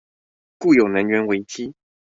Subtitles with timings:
[0.57, 1.75] 故有能源危機